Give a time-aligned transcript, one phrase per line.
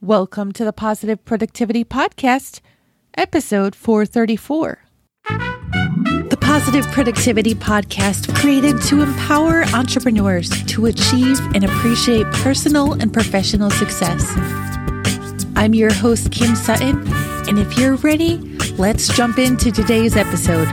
[0.00, 2.60] Welcome to the Positive Productivity Podcast,
[3.16, 4.78] episode 434.
[5.24, 13.70] The Positive Productivity Podcast created to empower entrepreneurs to achieve and appreciate personal and professional
[13.70, 14.34] success.
[15.56, 17.02] I'm your host, Kim Sutton,
[17.48, 18.36] and if you're ready,
[18.78, 20.68] let's jump into today's episode.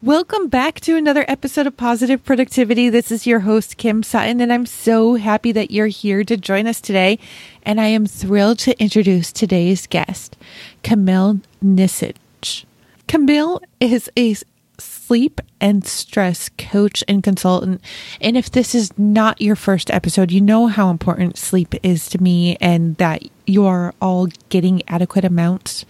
[0.00, 2.88] Welcome back to another episode of Positive Productivity.
[2.88, 6.68] This is your host, Kim Sutton, and I'm so happy that you're here to join
[6.68, 7.18] us today.
[7.64, 10.36] And I am thrilled to introduce today's guest,
[10.84, 12.64] Camille Nisich.
[13.08, 14.36] Camille is a
[14.78, 17.80] sleep and stress coach and consultant.
[18.20, 22.22] And if this is not your first episode, you know how important sleep is to
[22.22, 25.84] me and that you are all getting adequate amounts.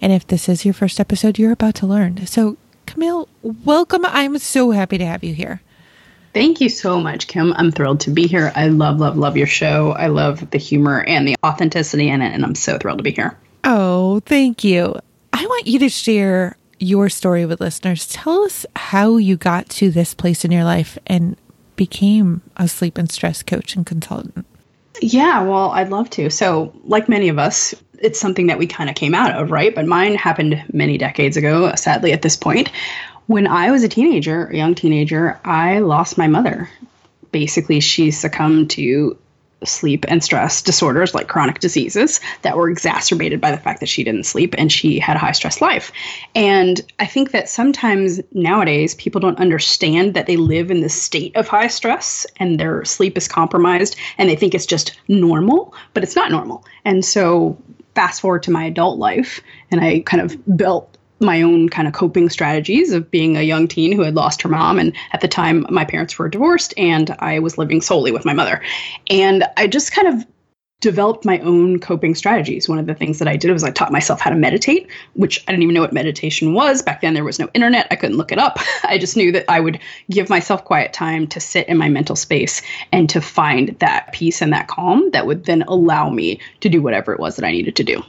[0.00, 2.28] And if this is your first episode, you're about to learn.
[2.28, 2.56] So
[2.90, 4.04] Camille, welcome.
[4.04, 5.62] I'm so happy to have you here.
[6.34, 7.52] Thank you so much, Kim.
[7.52, 8.50] I'm thrilled to be here.
[8.56, 9.92] I love, love, love your show.
[9.92, 13.12] I love the humor and the authenticity in it, and I'm so thrilled to be
[13.12, 13.38] here.
[13.62, 14.96] Oh, thank you.
[15.32, 18.08] I want you to share your story with listeners.
[18.08, 21.36] Tell us how you got to this place in your life and
[21.76, 24.44] became a sleep and stress coach and consultant.
[25.00, 26.28] Yeah, well, I'd love to.
[26.28, 29.74] So, like many of us, it's something that we kind of came out of, right?
[29.74, 32.70] But mine happened many decades ago, sadly, at this point.
[33.26, 36.68] When I was a teenager, a young teenager, I lost my mother.
[37.30, 39.16] Basically, she succumbed to
[39.64, 44.04] sleep and stress disorders like chronic diseases that were exacerbated by the fact that she
[44.04, 45.92] didn't sleep and she had a high stress life.
[46.34, 51.36] And I think that sometimes nowadays people don't understand that they live in this state
[51.36, 56.02] of high stress and their sleep is compromised and they think it's just normal, but
[56.02, 56.64] it's not normal.
[56.84, 57.58] And so
[57.94, 61.94] fast forward to my adult life and I kind of built my own kind of
[61.94, 64.78] coping strategies of being a young teen who had lost her mom.
[64.78, 68.32] And at the time, my parents were divorced and I was living solely with my
[68.32, 68.62] mother.
[69.10, 70.26] And I just kind of
[70.80, 72.68] developed my own coping strategies.
[72.68, 75.44] One of the things that I did was I taught myself how to meditate, which
[75.46, 76.82] I didn't even know what meditation was.
[76.82, 77.86] Back then, there was no internet.
[77.90, 78.58] I couldn't look it up.
[78.84, 79.78] I just knew that I would
[80.10, 84.40] give myself quiet time to sit in my mental space and to find that peace
[84.40, 87.52] and that calm that would then allow me to do whatever it was that I
[87.52, 88.02] needed to do.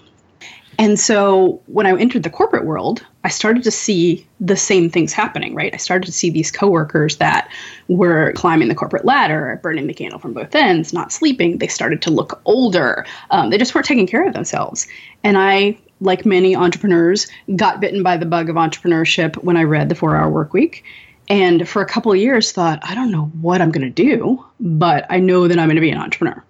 [0.80, 5.14] And so when I entered the corporate world, I started to see the same things
[5.14, 5.74] happening, right?
[5.74, 7.50] I started to see these coworkers that
[7.88, 11.60] were climbing the corporate ladder, burning the candle from both ends, not sleeping.
[11.60, 13.06] They started to look older.
[13.30, 14.88] Um, they just weren't taking care of themselves.
[15.24, 19.90] And I, like many entrepreneurs, got bitten by the bug of entrepreneurship when I read
[19.90, 20.84] The Four Hour Work Week.
[21.30, 24.44] And for a couple of years, thought, I don't know what I'm going to do,
[24.60, 26.44] but I know that I'm going to be an entrepreneur.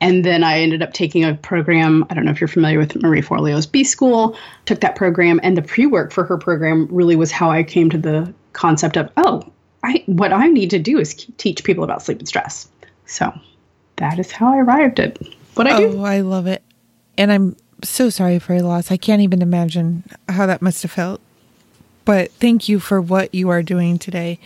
[0.00, 2.06] And then I ended up taking a program.
[2.08, 4.36] I don't know if you're familiar with Marie Forleo's B School.
[4.64, 7.90] Took that program, and the pre work for her program really was how I came
[7.90, 9.42] to the concept of oh,
[9.82, 12.68] I what I need to do is teach people about sleep and stress.
[13.06, 13.32] So
[13.96, 15.18] that is how I arrived at
[15.54, 15.98] what I do.
[15.98, 16.62] Oh, I love it,
[17.16, 18.90] and I'm so sorry for your loss.
[18.90, 21.20] I can't even imagine how that must have felt.
[22.04, 24.38] But thank you for what you are doing today.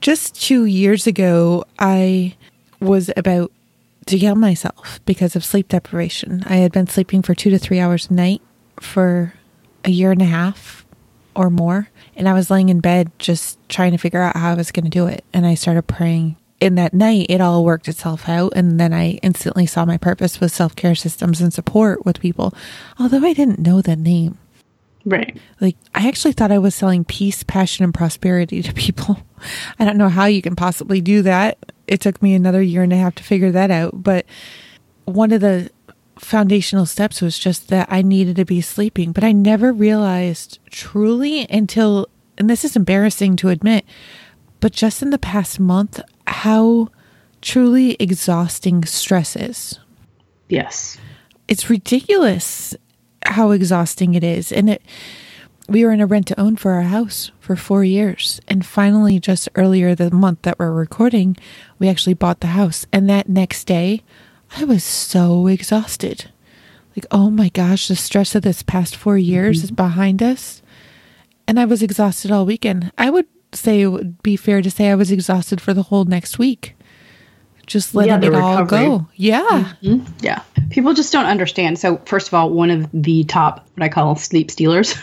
[0.00, 2.36] Just two years ago, I
[2.80, 3.52] was about
[4.06, 6.42] to kill myself because of sleep deprivation.
[6.46, 8.42] I had been sleeping for two to three hours a night
[8.80, 9.34] for
[9.84, 10.84] a year and a half
[11.34, 11.88] or more.
[12.14, 14.84] And I was laying in bed just trying to figure out how I was going
[14.84, 15.24] to do it.
[15.32, 16.36] And I started praying.
[16.60, 18.52] In that night, it all worked itself out.
[18.54, 22.54] And then I instantly saw my purpose with self care systems and support with people,
[22.98, 24.38] although I didn't know the name.
[25.04, 25.36] Right.
[25.60, 29.18] Like, I actually thought I was selling peace, passion, and prosperity to people.
[29.78, 31.58] I don't know how you can possibly do that.
[31.86, 34.02] It took me another year and a half to figure that out.
[34.02, 34.26] But
[35.04, 35.70] one of the
[36.18, 39.12] foundational steps was just that I needed to be sleeping.
[39.12, 42.08] But I never realized truly until,
[42.38, 43.84] and this is embarrassing to admit,
[44.60, 46.88] but just in the past month, how
[47.40, 49.80] truly exhausting stress is.
[50.48, 50.96] Yes.
[51.48, 52.76] It's ridiculous
[53.26, 54.52] how exhausting it is.
[54.52, 54.82] And it,
[55.68, 58.40] we were in a rent to own for our house for four years.
[58.48, 61.36] And finally, just earlier the month that we're recording,
[61.78, 62.86] we actually bought the house.
[62.92, 64.02] And that next day,
[64.56, 66.30] I was so exhausted.
[66.96, 69.64] Like, oh my gosh, the stress of this past four years mm-hmm.
[69.64, 70.62] is behind us.
[71.46, 72.92] And I was exhausted all weekend.
[72.98, 76.04] I would say it would be fair to say I was exhausted for the whole
[76.04, 76.74] next week
[77.72, 79.06] just letting yeah, it all go.
[79.16, 79.72] Yeah.
[79.82, 80.06] Mm-hmm.
[80.20, 80.42] Yeah.
[80.70, 81.78] People just don't understand.
[81.78, 84.94] So, first of all, one of the top, what I call sleep stealers,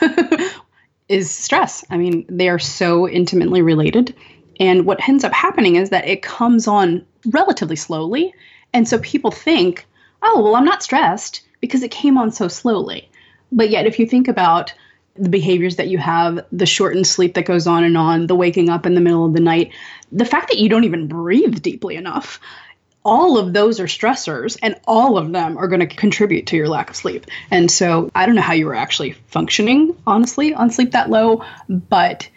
[1.09, 1.83] is stress.
[1.89, 4.15] I mean, they are so intimately related.
[4.59, 8.33] And what ends up happening is that it comes on relatively slowly.
[8.73, 9.85] And so people think,
[10.21, 13.09] oh, well, I'm not stressed because it came on so slowly.
[13.51, 14.73] But yet, if you think about
[15.19, 18.69] the behaviors that you have, the shortened sleep that goes on and on, the waking
[18.69, 19.71] up in the middle of the night,
[20.11, 22.39] the fact that you don't even breathe deeply enough,
[23.03, 26.67] all of those are stressors and all of them are going to contribute to your
[26.67, 27.25] lack of sleep.
[27.51, 31.43] And so I don't know how you were actually functioning honestly on sleep that low,
[31.67, 32.29] but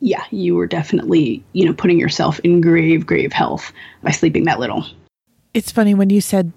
[0.00, 3.72] yeah, you were definitely, you know, putting yourself in grave grave health
[4.02, 4.86] by sleeping that little.
[5.54, 6.52] It's funny when you said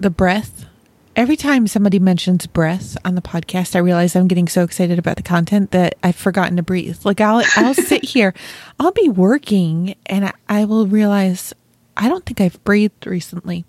[0.00, 0.66] the breath.
[1.16, 5.16] Every time somebody mentions breath on the podcast, I realize I'm getting so excited about
[5.16, 6.98] the content that I've forgotten to breathe.
[7.04, 8.34] Like I'll I'll sit here,
[8.80, 11.54] I'll be working and I, I will realize
[11.96, 13.64] I don't think I've breathed recently.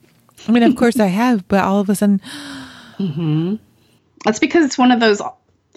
[0.48, 2.20] I mean, of course I have, but all of a sudden,
[2.98, 3.56] mm-hmm.
[4.24, 5.22] that's because it's one of those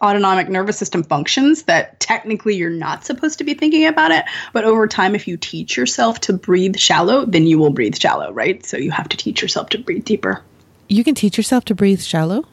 [0.00, 4.24] autonomic nervous system functions that technically you're not supposed to be thinking about it.
[4.54, 8.32] But over time, if you teach yourself to breathe shallow, then you will breathe shallow,
[8.32, 8.64] right?
[8.64, 10.42] So you have to teach yourself to breathe deeper.
[10.88, 12.44] You can teach yourself to breathe shallow.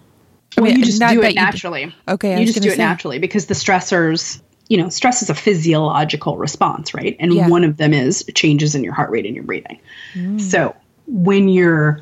[0.58, 1.86] Mean, you just do it naturally.
[1.86, 2.14] Do.
[2.14, 2.78] Okay, you just do it say.
[2.78, 7.16] naturally because the stressors you know, stress is a physiological response, right?
[7.20, 7.48] And yeah.
[7.48, 9.80] one of them is changes in your heart rate and your breathing.
[10.14, 10.42] Mm.
[10.42, 12.02] So when you're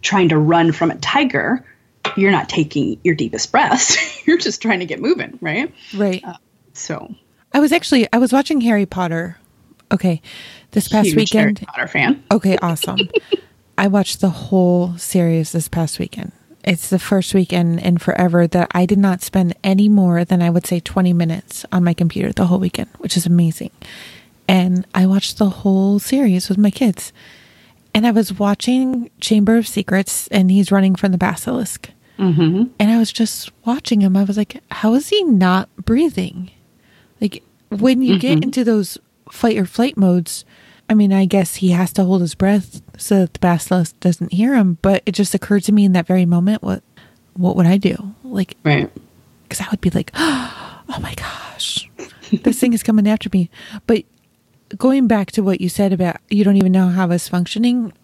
[0.00, 1.64] trying to run from a tiger,
[2.16, 3.96] you're not taking your deepest breaths.
[4.26, 5.72] you're just trying to get moving, right?
[5.94, 6.24] Right.
[6.24, 6.34] Uh,
[6.72, 7.14] so
[7.52, 9.36] I was actually I was watching Harry Potter.
[9.92, 10.22] Okay,
[10.70, 11.58] this past Huge weekend.
[11.58, 12.24] Harry Potter fan.
[12.32, 12.98] Okay, awesome.
[13.78, 16.32] I watched the whole series this past weekend
[16.64, 20.50] it's the first weekend in forever that I did not spend any more than I
[20.50, 23.70] would say 20 minutes on my computer the whole weekend, which is amazing.
[24.46, 27.12] And I watched the whole series with my kids.
[27.94, 31.90] And I was watching Chamber of Secrets and he's running from the basilisk.
[32.18, 32.64] Mm-hmm.
[32.78, 34.16] And I was just watching him.
[34.16, 36.50] I was like, how is he not breathing?
[37.20, 38.20] Like, when you mm-hmm.
[38.20, 38.98] get into those
[39.30, 40.44] fight or flight modes,
[40.92, 44.30] I mean, I guess he has to hold his breath so that the basilisk doesn't
[44.30, 44.76] hear him.
[44.82, 46.82] But it just occurred to me in that very moment, what
[47.32, 48.14] what would I do?
[48.22, 48.90] Like, right?
[49.44, 51.88] Because I would be like, oh my gosh,
[52.30, 53.48] this thing is coming after me.
[53.86, 54.04] But
[54.76, 57.94] going back to what you said about you don't even know how I was functioning,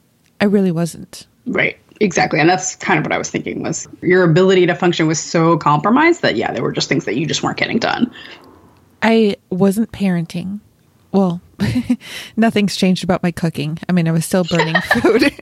[0.40, 1.26] I really wasn't.
[1.44, 1.78] Right.
[2.00, 2.40] Exactly.
[2.40, 5.58] And that's kind of what I was thinking was your ability to function was so
[5.58, 8.10] compromised that yeah, there were just things that you just weren't getting done.
[9.02, 10.60] I wasn't parenting.
[11.12, 11.42] Well,
[12.36, 13.78] nothing's changed about my cooking.
[13.88, 15.32] I mean, I was still burning food.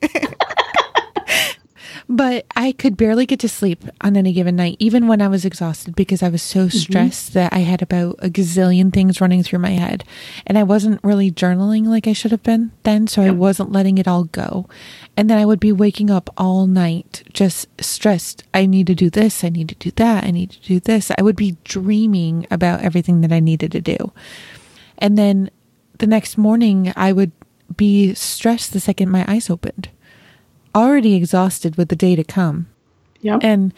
[2.09, 5.45] but I could barely get to sleep on any given night, even when I was
[5.45, 6.79] exhausted because I was so mm-hmm.
[6.79, 7.39] stressed mm-hmm.
[7.41, 10.05] that I had about a gazillion things running through my head.
[10.47, 13.07] And I wasn't really journaling like I should have been then.
[13.07, 14.69] So I wasn't letting it all go.
[15.17, 18.45] And then I would be waking up all night just stressed.
[18.55, 19.43] I need to do this.
[19.43, 20.25] I need to do that.
[20.25, 21.11] I need to do this.
[21.17, 24.13] I would be dreaming about everything that I needed to do.
[24.99, 25.51] And then
[25.99, 27.33] the next morning, I would
[27.77, 29.89] be stressed the second my eyes opened,
[30.75, 32.69] already exhausted with the day to come.
[33.23, 33.41] Yep.
[33.43, 33.75] And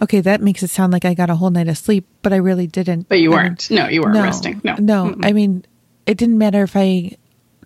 [0.00, 2.36] okay, that makes it sound like I got a whole night of sleep, but I
[2.36, 3.08] really didn't.
[3.08, 3.70] But you weren't.
[3.70, 4.60] no, you weren't no, resting.
[4.62, 4.76] No.
[4.78, 5.04] No.
[5.06, 5.24] Mm-mm.
[5.24, 5.64] I mean,
[6.06, 7.16] it didn't matter if I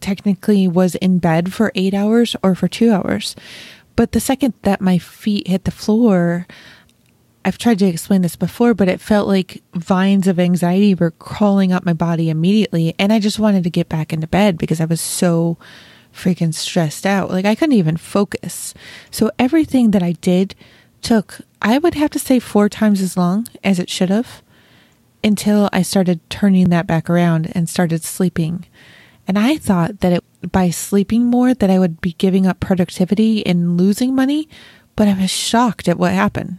[0.01, 3.35] technically was in bed for eight hours or for two hours.
[3.97, 6.47] But the second that my feet hit the floor,
[7.47, 11.73] I've tried to explain this before, but it felt like vines of anxiety were crawling
[11.73, 12.97] up my body immediately.
[12.99, 15.57] And I just wanted to get back into bed because I was so
[16.13, 17.31] freaking stressed out.
[17.31, 18.75] Like I couldn't even focus.
[19.13, 20.57] So everything that I did
[21.03, 24.43] took, I would have to say, four times as long as it should have
[25.23, 28.67] until I started turning that back around and started sleeping.
[29.29, 33.47] And I thought that it, by sleeping more that I would be giving up productivity
[33.47, 34.49] and losing money,
[34.97, 36.59] but I was shocked at what happened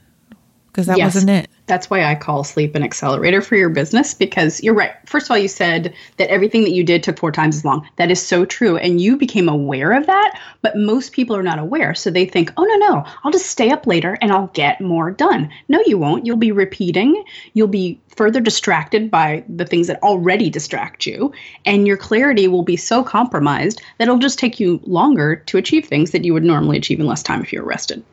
[0.78, 1.16] because that yes.
[1.16, 1.50] wasn't it.
[1.66, 4.92] That's why I call sleep an accelerator for your business because you're right.
[5.08, 7.90] First of all, you said that everything that you did took four times as long.
[7.96, 8.78] That is so true.
[8.78, 11.96] And you became aware of that, but most people are not aware.
[11.96, 15.10] So they think, oh, no, no, I'll just stay up later and I'll get more
[15.10, 15.50] done.
[15.68, 16.28] No, you won't.
[16.28, 17.24] You'll be repeating.
[17.56, 21.34] You'll be further distracted by the things that already distract you.
[21.66, 25.88] And your clarity will be so compromised that it'll just take you longer to achieve
[25.88, 28.06] things that you would normally achieve in less time if you were rested.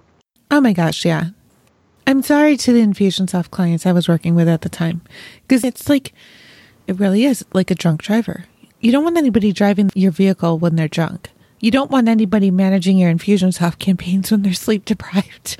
[0.51, 1.29] Oh my gosh, yeah.
[2.07, 5.01] I'm sorry to the Infusionsoft clients I was working with at the time
[5.43, 6.13] because it's like,
[6.87, 8.45] it really is like a drunk driver.
[8.81, 11.31] You don't want anybody driving your vehicle when they're drunk.
[11.61, 15.57] You don't want anybody managing your Infusionsoft campaigns when they're sleep deprived.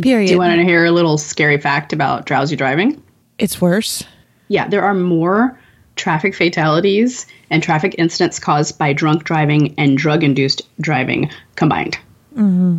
[0.00, 0.26] Period.
[0.28, 3.02] Do you want to hear a little scary fact about drowsy driving?
[3.38, 4.04] It's worse.
[4.46, 5.58] Yeah, there are more
[5.96, 11.98] traffic fatalities and traffic incidents caused by drunk driving and drug induced driving combined.
[12.34, 12.78] Mm-hmm.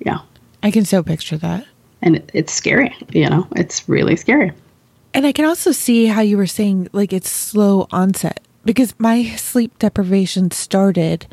[0.00, 0.18] Yeah.
[0.62, 1.66] I can so picture that
[2.02, 3.46] and it's scary you know?
[3.56, 4.52] It's really scary.
[5.12, 9.24] And i can also see how you were saying like it's slow onset because my
[9.36, 11.26] sleep deprivation started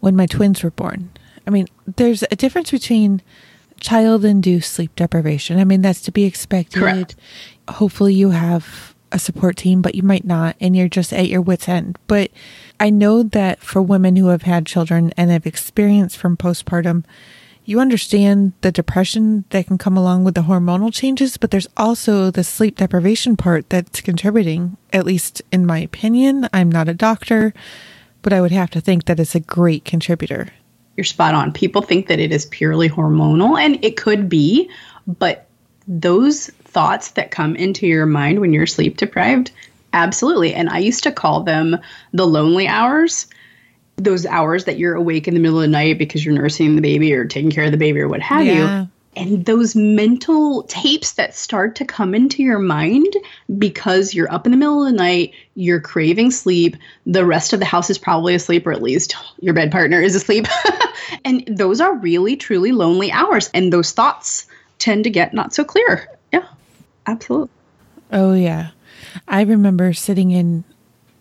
[0.00, 1.10] when my twins were born.
[1.46, 3.22] I mean there's a difference between
[3.80, 5.58] child induced sleep deprivation.
[5.58, 6.80] I mean that's to be expected.
[6.80, 7.16] Correct.
[7.68, 11.40] hopefully you have a support team, but you might not, and you're just at your
[11.40, 11.98] wits' end.
[12.06, 12.30] But
[12.80, 17.04] I know that for women who have had children and have experienced from postpartum,
[17.64, 22.30] you understand the depression that can come along with the hormonal changes, but there's also
[22.30, 26.48] the sleep deprivation part that's contributing, at least in my opinion.
[26.52, 27.54] I'm not a doctor,
[28.22, 30.48] but I would have to think that it's a great contributor.
[30.96, 31.52] You're spot on.
[31.52, 34.68] People think that it is purely hormonal, and it could be,
[35.06, 35.46] but
[35.86, 39.52] those thoughts that come into your mind when you're sleep deprived,
[39.92, 40.54] absolutely.
[40.54, 41.76] And I used to call them
[42.12, 43.26] the lonely hours.
[44.02, 46.82] Those hours that you're awake in the middle of the night because you're nursing the
[46.82, 48.82] baby or taking care of the baby or what have yeah.
[48.82, 48.88] you.
[49.14, 53.14] And those mental tapes that start to come into your mind
[53.58, 57.58] because you're up in the middle of the night, you're craving sleep, the rest of
[57.58, 60.46] the house is probably asleep, or at least your bed partner is asleep.
[61.26, 63.50] and those are really, truly lonely hours.
[63.52, 64.46] And those thoughts
[64.78, 66.08] tend to get not so clear.
[66.32, 66.46] Yeah,
[67.06, 67.50] absolutely.
[68.10, 68.70] Oh, yeah.
[69.28, 70.64] I remember sitting in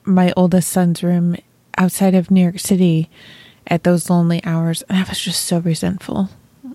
[0.05, 1.35] my oldest son's room
[1.77, 3.09] outside of New York City
[3.67, 6.29] at those lonely hours, and I was just so resentful.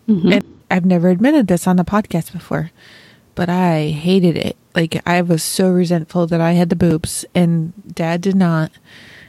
[0.08, 0.32] Mm-hmm.
[0.32, 2.70] And I've never admitted this on the podcast before,
[3.34, 4.56] but I hated it.
[4.74, 8.70] Like, I was so resentful that I had the boobs and dad did not.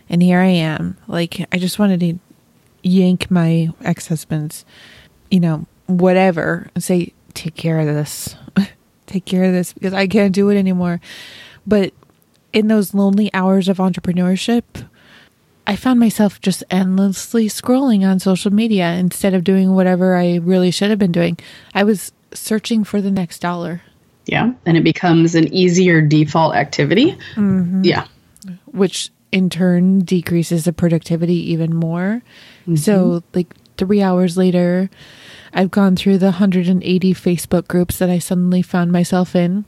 [0.09, 0.97] And here I am.
[1.07, 2.19] Like, I just wanted to
[2.83, 4.65] yank my ex husband's,
[5.29, 8.35] you know, whatever, and say, take care of this.
[9.07, 10.99] take care of this because I can't do it anymore.
[11.65, 11.93] But
[12.53, 14.63] in those lonely hours of entrepreneurship,
[15.67, 20.71] I found myself just endlessly scrolling on social media instead of doing whatever I really
[20.71, 21.37] should have been doing.
[21.75, 23.81] I was searching for the next dollar.
[24.25, 24.53] Yeah.
[24.65, 27.17] And it becomes an easier default activity.
[27.35, 27.83] Mm-hmm.
[27.83, 28.07] Yeah.
[28.67, 32.21] Which in turn decreases the productivity even more.
[32.61, 32.75] Mm-hmm.
[32.77, 34.89] So, like three hours later,
[35.53, 39.65] I've gone through the 180 Facebook groups that I suddenly found myself in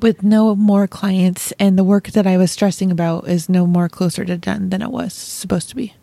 [0.00, 3.88] with no more clients, and the work that I was stressing about is no more
[3.88, 5.94] closer to done than it was supposed to be.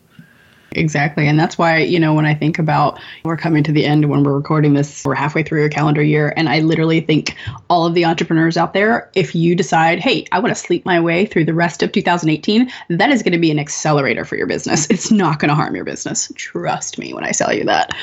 [0.74, 1.28] Exactly.
[1.28, 4.22] And that's why, you know, when I think about we're coming to the end when
[4.24, 6.32] we're recording this, we're halfway through a calendar year.
[6.36, 7.36] And I literally think
[7.68, 11.00] all of the entrepreneurs out there, if you decide, hey, I want to sleep my
[11.00, 14.46] way through the rest of 2018, that is going to be an accelerator for your
[14.46, 14.88] business.
[14.90, 16.32] It's not going to harm your business.
[16.36, 17.94] Trust me when I tell you that.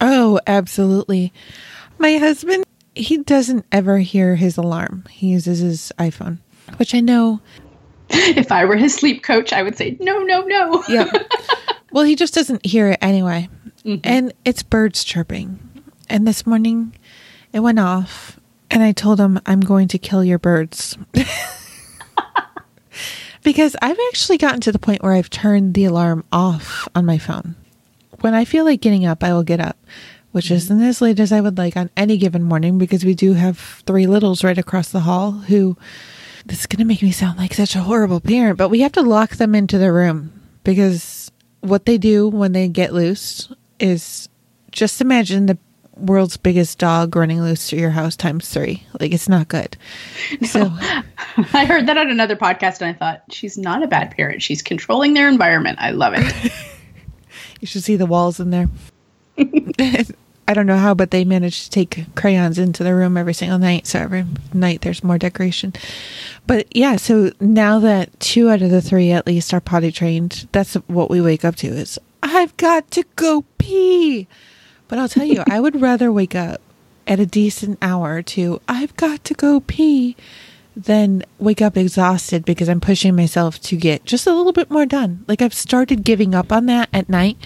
[0.00, 1.32] Oh, absolutely.
[1.98, 5.04] My husband, he doesn't ever hear his alarm.
[5.10, 6.38] He uses his iPhone,
[6.76, 7.40] which I know.
[8.10, 10.84] If I were his sleep coach, I would say, no, no, no.
[10.88, 11.10] yeah.
[11.90, 13.48] Well, he just doesn't hear it anyway.
[13.84, 14.00] Mm-hmm.
[14.02, 15.60] And it's birds chirping.
[16.08, 16.92] And this morning
[17.52, 20.98] it went off, and I told him, I'm going to kill your birds.
[23.44, 27.18] because I've actually gotten to the point where I've turned the alarm off on my
[27.18, 27.54] phone
[28.24, 29.76] when I feel like getting up, I will get up,
[30.34, 33.34] which isn't as late as I would like on any given morning because we do
[33.34, 35.76] have three littles right across the hall who
[36.44, 38.90] this is going to make me sound like such a horrible parent, but we have
[38.92, 40.32] to lock them into their room
[40.64, 44.28] because what they do when they get loose is
[44.72, 45.56] just imagine the
[45.94, 48.84] world's biggest dog running loose through your house times three.
[48.98, 49.76] Like it's not good.
[50.40, 50.48] No.
[50.48, 50.72] So
[51.52, 54.42] I heard that on another podcast and I thought she's not a bad parent.
[54.42, 55.78] She's controlling their environment.
[55.80, 56.52] I love it.
[57.60, 58.68] You should see the walls in there.
[60.46, 63.58] I don't know how, but they managed to take crayons into the room every single
[63.58, 63.86] night.
[63.86, 65.72] So every night there's more decoration.
[66.46, 70.48] But yeah, so now that two out of the three at least are potty trained,
[70.52, 74.28] that's what we wake up to is I've got to go pee.
[74.88, 76.60] But I'll tell you, I would rather wake up
[77.06, 80.16] at a decent hour to I've got to go pee
[80.76, 84.86] than wake up exhausted because I'm pushing myself to get just a little bit more
[84.86, 85.24] done.
[85.28, 87.36] Like I've started giving up on that at night.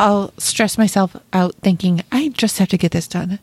[0.00, 3.38] I'll stress myself out thinking, I just have to get this done.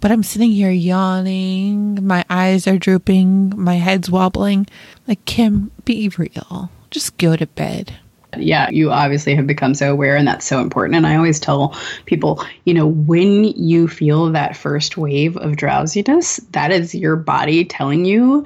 [0.00, 4.66] But I'm sitting here yawning, my eyes are drooping, my head's wobbling.
[5.06, 6.70] Like, Kim, be real.
[6.90, 7.98] Just go to bed
[8.38, 10.96] yeah, you obviously have become so aware, and that's so important.
[10.96, 11.76] And I always tell
[12.06, 17.64] people, you know, when you feel that first wave of drowsiness, that is your body
[17.64, 18.44] telling you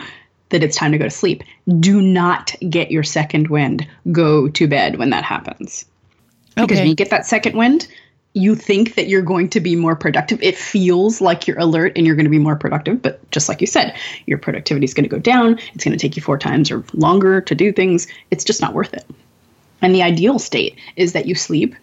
[0.51, 1.43] that it's time to go to sleep.
[1.81, 3.87] Do not get your second wind.
[4.13, 5.85] Go to bed when that happens.
[6.57, 6.67] Okay.
[6.67, 7.89] Because when you get that second wind,
[8.35, 10.43] you think that you're going to be more productive.
[10.43, 13.61] It feels like you're alert and you're going to be more productive, but just like
[13.61, 13.97] you said,
[14.27, 15.59] your productivity is going to go down.
[15.75, 18.09] It's going to take you four times or longer to do things.
[18.33, 19.07] It's just not worth it.
[19.81, 21.77] And the ideal state is that you sleep.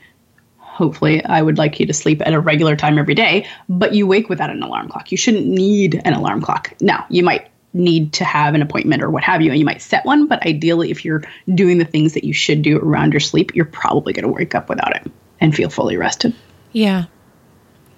[0.57, 4.07] Hopefully, I would like you to sleep at a regular time every day, but you
[4.07, 5.11] wake without an alarm clock.
[5.11, 6.73] You shouldn't need an alarm clock.
[6.81, 9.81] Now, you might need to have an appointment or what have you, and you might
[9.81, 11.23] set one, but ideally, if you're
[11.55, 14.53] doing the things that you should do around your sleep, you're probably going to wake
[14.55, 15.09] up without it
[15.39, 16.33] and feel fully rested.
[16.73, 17.05] Yeah.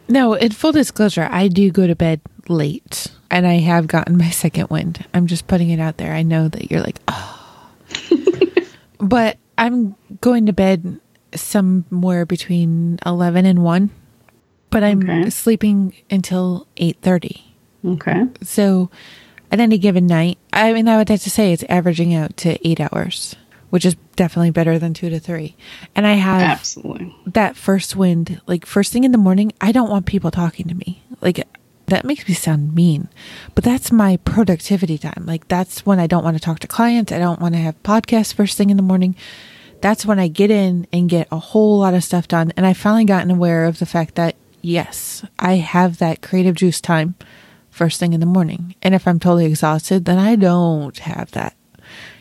[0.08, 4.30] No, in full disclosure, I do go to bed late and I have gotten my
[4.32, 5.06] second wind.
[5.14, 6.14] I'm just putting it out there.
[6.14, 7.72] I know that you're like, oh.
[9.00, 11.00] but I'm going to bed
[11.36, 13.90] somewhere between 11 and 1,
[14.70, 15.30] but I'm Okay.
[15.30, 17.42] sleeping until 8:30.
[17.86, 18.24] Okay.
[18.44, 18.90] So
[19.54, 22.68] at any given night, I mean, I would have to say it's averaging out to
[22.68, 23.36] eight hours,
[23.70, 25.56] which is definitely better than two to three.
[25.96, 27.16] And I have Absolutely.
[27.28, 30.74] that first wind, like first thing in the morning, I don't want people talking to
[30.74, 31.04] me.
[31.22, 31.48] Like
[31.86, 33.10] that makes me sound mean,
[33.54, 35.26] but that's my productivity time.
[35.28, 37.12] Like that's when I don't want to talk to clients.
[37.12, 39.16] I don't want to have podcasts first thing in the morning.
[39.82, 42.54] That's when I get in and get a whole lot of stuff done.
[42.58, 46.82] And I finally gotten aware of the fact that yes, I have that creative juice
[46.82, 47.14] time
[47.74, 48.76] first thing in the morning.
[48.82, 51.56] And if I'm totally exhausted, then I don't have that.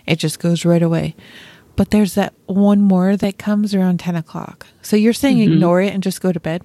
[0.06, 1.14] It just goes right away.
[1.76, 4.66] But there's that one more that comes around 10 o'clock.
[4.82, 5.54] So you're saying mm-hmm.
[5.54, 6.62] ignore it and just go to bed?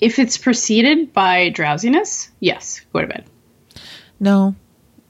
[0.00, 3.24] If it's preceded by drowsiness, yes, go to bed.
[4.18, 4.54] No,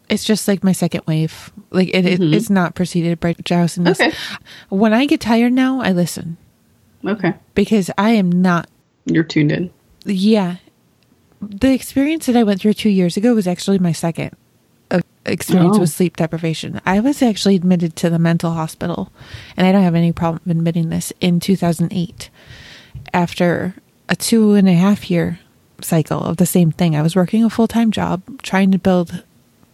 [0.08, 1.52] it's just like my second wave.
[1.70, 2.34] Like it, it mm-hmm.
[2.34, 4.00] it's not preceded by drowsiness.
[4.00, 4.12] Okay.
[4.68, 6.36] When I get tired now, I listen
[7.04, 7.34] Okay.
[7.54, 8.68] because I am not.
[9.06, 9.70] You're tuned in.
[10.04, 10.56] Yeah,
[11.40, 14.37] the experience that I went through two years ago was actually my second
[14.90, 15.80] uh, experience Oh.
[15.80, 16.80] with sleep deprivation.
[16.85, 19.11] I was actually admitted to the mental hospital,
[19.56, 22.30] and I don't have any problem admitting this in 2008
[23.14, 23.75] after
[24.09, 25.40] a two and a half year
[25.80, 26.94] cycle of the same thing.
[26.94, 29.23] I was working a full time job trying to build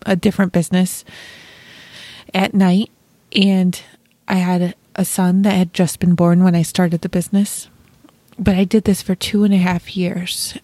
[0.05, 1.05] a different business
[2.35, 2.91] at night,
[3.35, 3.81] and
[4.29, 7.69] I had a son that had just been born when I started the business.
[8.39, 10.57] But I did this for two and a half years.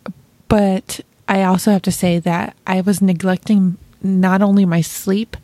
[0.53, 5.39] But I also have to say that I was neglecting not only my sleep,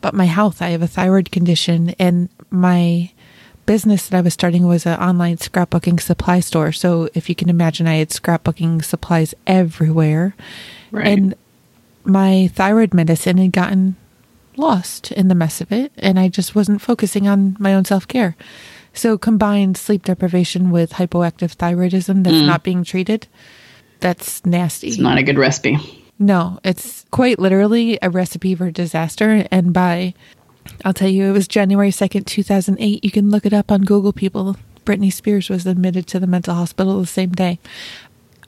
[0.00, 0.62] but my health.
[0.62, 3.10] I have a thyroid condition, and my
[3.66, 6.70] business that I was starting was an online scrapbooking supply store.
[6.70, 10.36] So if you can imagine, I had scrapbooking supplies everywhere.
[10.92, 11.08] Right.
[11.08, 11.34] And
[12.04, 13.96] my thyroid medicine had gotten
[14.56, 18.06] lost in the mess of it, and I just wasn't focusing on my own self
[18.06, 18.36] care.
[18.94, 22.46] So combined sleep deprivation with hypoactive thyroidism that's mm.
[22.46, 23.26] not being treated,
[24.02, 24.88] that's nasty.
[24.88, 25.78] It's not a good recipe.
[26.18, 29.46] No, it's quite literally a recipe for disaster.
[29.50, 30.14] And by,
[30.84, 33.04] I'll tell you, it was January 2nd, 2008.
[33.04, 34.56] You can look it up on Google, people.
[34.84, 37.58] Britney Spears was admitted to the mental hospital the same day.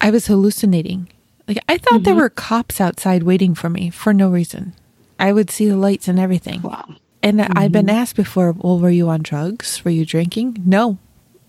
[0.00, 1.08] I was hallucinating.
[1.48, 2.22] Like, I thought there mm-hmm.
[2.22, 4.74] were cops outside waiting for me for no reason.
[5.18, 6.62] I would see the lights and everything.
[6.62, 6.96] Wow.
[7.22, 7.96] And I've been mm-hmm.
[7.96, 9.84] asked before, well, were you on drugs?
[9.84, 10.62] Were you drinking?
[10.66, 10.98] No,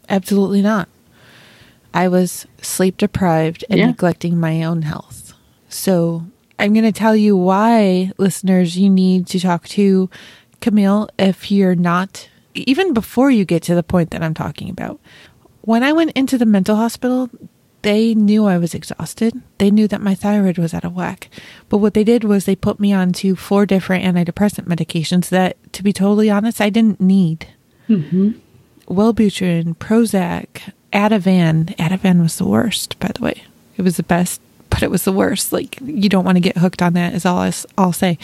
[0.07, 0.87] absolutely not.
[1.95, 3.87] I was sleep deprived and Yeah.
[3.87, 5.33] neglecting my own health.
[5.69, 6.25] So
[6.59, 10.09] I'm going to tell you why, listeners, you need to talk to
[10.61, 14.99] Camille if you're not, even before you get to the point that I'm talking about.
[15.61, 17.29] When I went into the mental hospital,
[17.81, 19.41] they knew I was exhausted.
[19.57, 21.29] They knew that my thyroid was out of whack.
[21.69, 25.83] But what they did was they put me onto four different antidepressant medications that, to
[25.83, 27.47] be totally honest, I didn't need.
[27.89, 28.31] Mm-hmm.
[28.87, 31.75] Wellbutrin, Prozac, Ativan.
[31.75, 33.43] Ativan was the worst, by the way.
[33.77, 35.51] It was the best, but it was the worst.
[35.51, 37.13] Like you don't want to get hooked on that.
[37.13, 38.17] Is all I'll say.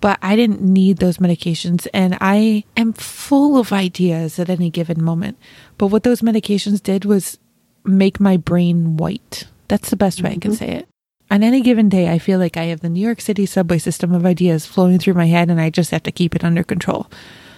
[0.00, 5.02] But I didn't need those medications, and I am full of ideas at any given
[5.02, 5.38] moment.
[5.78, 7.38] But what those medications did was
[7.84, 9.44] make my brain white.
[9.68, 10.58] That's the best way I can mm-hmm.
[10.58, 10.88] say it.
[11.30, 14.14] On any given day, I feel like I have the New York City subway system
[14.14, 17.08] of ideas flowing through my head, and I just have to keep it under control.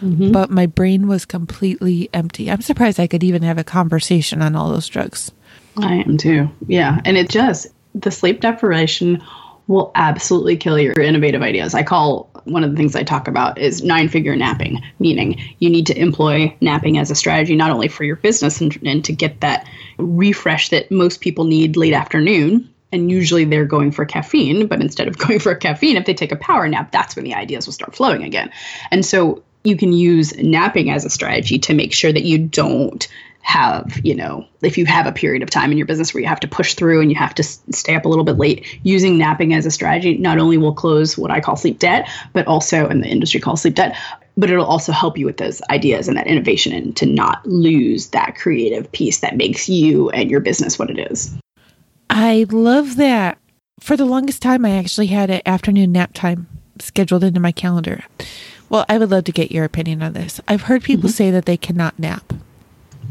[0.02, 0.32] Mm-hmm.
[0.32, 2.50] But my brain was completely empty.
[2.50, 5.32] I'm surprised I could even have a conversation on all those drugs.
[5.76, 6.48] I am too.
[6.66, 7.00] Yeah.
[7.04, 9.22] And it just, the sleep deprivation
[9.66, 11.74] will absolutely kill your innovative ideas.
[11.74, 15.68] I call one of the things I talk about is nine figure napping, meaning you
[15.68, 19.12] need to employ napping as a strategy, not only for your business and, and to
[19.12, 22.72] get that refresh that most people need late afternoon.
[22.90, 26.32] And usually they're going for caffeine, but instead of going for caffeine, if they take
[26.32, 28.50] a power nap, that's when the ideas will start flowing again.
[28.90, 33.08] And so you can use napping as a strategy to make sure that you don't
[33.42, 36.28] have, you know, if you have a period of time in your business where you
[36.28, 39.16] have to push through and you have to stay up a little bit late, using
[39.16, 42.86] napping as a strategy not only will close what I call sleep debt, but also,
[42.86, 43.96] and the industry calls sleep debt,
[44.36, 48.08] but it'll also help you with those ideas and that innovation and to not lose
[48.08, 51.34] that creative piece that makes you and your business what it is.
[52.10, 53.38] I love that.
[53.80, 56.48] For the longest time, I actually had an afternoon nap time
[56.80, 58.04] scheduled into my calendar.
[58.68, 60.40] Well, I would love to get your opinion on this.
[60.46, 61.16] I've heard people mm-hmm.
[61.16, 62.32] say that they cannot nap.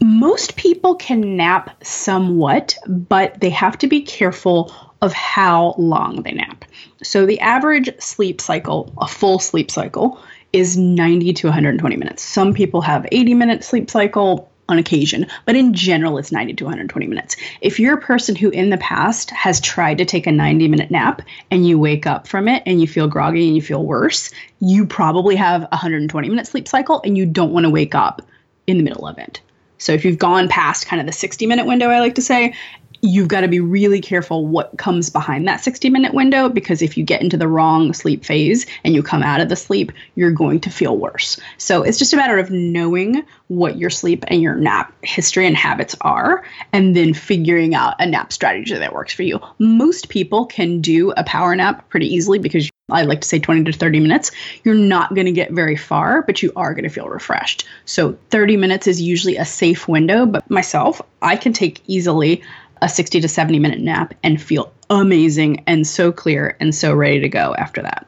[0.04, 6.32] Most people can nap somewhat, but they have to be careful of how long they
[6.32, 6.66] nap.
[7.02, 10.20] So the average sleep cycle, a full sleep cycle,
[10.54, 12.24] is 90 to 120 minutes.
[12.24, 14.50] Some people have 80 minute sleep cycle.
[14.70, 17.36] On occasion, but in general, it's 90 to 120 minutes.
[17.62, 20.92] If you're a person who in the past has tried to take a 90 minute
[20.92, 24.32] nap and you wake up from it and you feel groggy and you feel worse,
[24.60, 28.22] you probably have a 120 minute sleep cycle and you don't want to wake up
[28.66, 29.42] in the middle of it.
[29.78, 32.56] So if you've gone past kind of the 60 minute window, I like to say,
[33.02, 36.98] you've got to be really careful what comes behind that 60 minute window because if
[36.98, 40.32] you get into the wrong sleep phase and you come out of the sleep, you're
[40.32, 41.40] going to feel worse.
[41.58, 45.56] So it's just a matter of knowing what your sleep and your nap history and
[45.56, 49.40] habits are and then figuring out a nap strategy that works for you.
[49.60, 53.66] Most people can do a power nap pretty easily because I like to say 20
[53.66, 54.32] to 30 minutes.
[54.64, 57.68] You're not going to get very far, but you are going to feel refreshed.
[57.84, 62.44] So 30 minutes is usually a safe window, but myself, I can take easily
[62.82, 67.20] a 60 to 70 minute nap and feel amazing and so clear and so ready
[67.20, 68.08] to go after that.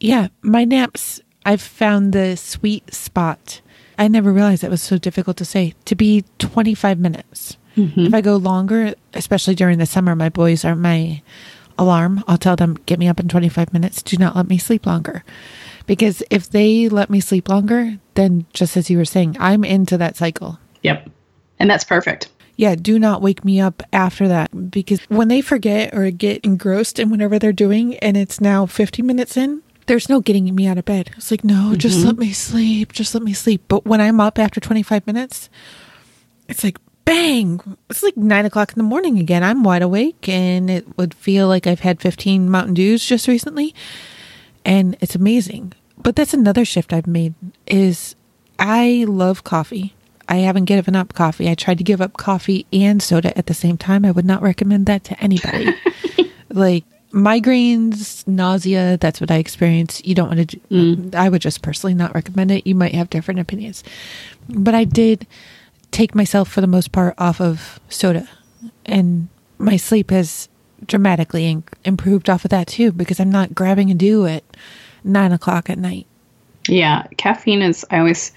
[0.00, 3.60] Yeah, my naps, I've found the sweet spot.
[3.98, 7.56] I never realized it was so difficult to say to be 25 minutes.
[7.76, 8.06] Mm-hmm.
[8.06, 11.22] If I go longer, especially during the summer, my boys are my
[11.78, 12.24] alarm.
[12.26, 14.02] I'll tell them, get me up in 25 minutes.
[14.02, 15.24] Do not let me sleep longer.
[15.86, 19.96] Because if they let me sleep longer, then just as you were saying, I'm into
[19.98, 20.58] that cycle.
[20.82, 21.10] Yep.
[21.58, 25.94] And that's perfect yeah, do not wake me up after that because when they forget
[25.94, 30.20] or get engrossed in whatever they're doing and it's now 50 minutes in, there's no
[30.20, 31.10] getting me out of bed.
[31.16, 31.76] It's like, no, mm-hmm.
[31.76, 32.92] just let me sleep.
[32.92, 33.62] Just let me sleep.
[33.68, 35.48] But when I'm up after 25 minutes,
[36.48, 39.44] it's like, bang, it's like nine o'clock in the morning again.
[39.44, 43.74] I'm wide awake and it would feel like I've had 15 Mountain Dews just recently.
[44.64, 45.72] And it's amazing.
[45.98, 47.34] But that's another shift I've made
[47.66, 48.16] is
[48.58, 49.94] I love coffee.
[50.28, 51.48] I haven't given up coffee.
[51.48, 54.04] I tried to give up coffee and soda at the same time.
[54.04, 55.72] I would not recommend that to anybody.
[56.50, 60.02] like migraines, nausea, that's what I experience.
[60.04, 61.14] You don't want to, mm.
[61.14, 62.66] I would just personally not recommend it.
[62.66, 63.84] You might have different opinions.
[64.48, 65.26] But I did
[65.90, 68.28] take myself for the most part off of soda.
[68.84, 70.48] And my sleep has
[70.86, 74.44] dramatically improved off of that too because I'm not grabbing a dew at
[75.04, 76.06] nine o'clock at night.
[76.68, 78.32] Yeah, caffeine is, I always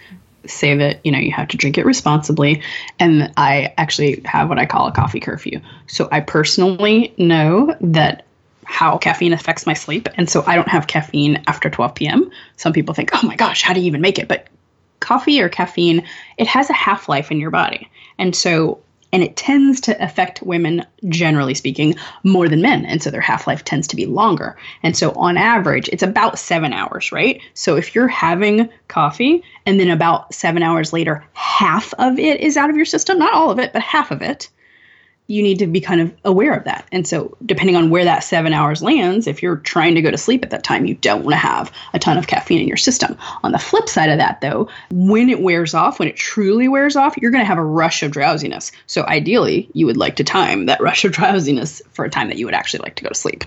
[0.49, 2.62] say that you know you have to drink it responsibly.
[2.99, 5.62] And i actually have what i call a coffee curfew.
[5.88, 8.25] So i personally know that
[8.65, 10.07] how caffeine affects my sleep.
[10.15, 13.62] And so i don't have caffeine after 12 p.m some people think oh my gosh
[13.62, 14.27] how do you even make it?
[14.27, 14.47] But
[14.99, 16.05] coffee or caffeine
[16.38, 17.89] it has a half-life in your body.
[18.17, 18.79] And so
[19.12, 23.63] and it tends to affect women generally speaking more than men and so their half-life
[23.63, 24.58] tends to be longer.
[24.84, 27.41] And so on average it's about seven hours right?
[27.54, 32.58] So if you're having coffee and then about seven hours later half of it is
[32.58, 34.50] out of your system not all of it but half of it
[35.29, 36.87] you need to be kind of aware of that.
[36.91, 40.17] And so, depending on where that seven hours lands, if you're trying to go to
[40.17, 42.77] sleep at that time, you don't want to have a ton of caffeine in your
[42.77, 43.15] system.
[43.43, 46.95] On the flip side of that, though, when it wears off, when it truly wears
[46.95, 48.71] off, you're going to have a rush of drowsiness.
[48.87, 52.37] So, ideally, you would like to time that rush of drowsiness for a time that
[52.37, 53.43] you would actually like to go to sleep.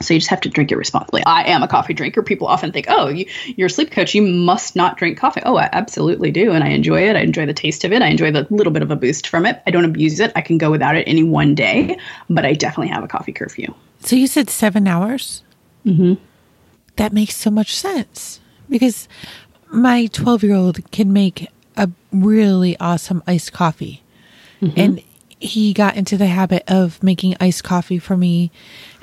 [0.00, 1.22] So you just have to drink it responsibly.
[1.24, 2.22] I am a coffee drinker.
[2.22, 3.26] People often think, "Oh, you,
[3.60, 4.14] are a sleep coach.
[4.14, 7.16] You must not drink coffee." Oh, I absolutely do, and I enjoy it.
[7.16, 8.02] I enjoy the taste of it.
[8.02, 9.62] I enjoy the little bit of a boost from it.
[9.66, 10.32] I don't abuse it.
[10.34, 11.96] I can go without it any one day,
[12.28, 13.72] but I definitely have a coffee curfew.
[14.00, 15.42] So you said seven hours.
[15.86, 16.14] Mm-hmm.
[16.96, 19.08] That makes so much sense because
[19.70, 24.02] my twelve-year-old can make a really awesome iced coffee,
[24.60, 24.78] mm-hmm.
[24.78, 25.02] and
[25.44, 28.50] he got into the habit of making iced coffee for me